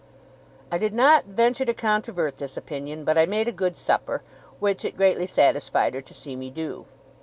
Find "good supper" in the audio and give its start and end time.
3.51-4.23